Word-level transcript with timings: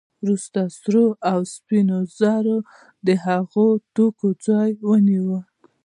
وروسته 0.23 0.59
سرې 0.81 1.05
او 1.31 1.39
سپینې 1.53 1.99
زر 2.17 2.45
د 3.07 3.09
هغو 3.25 3.67
توکو 3.95 4.27
ځای 4.45 4.71
ونیو 4.87 5.37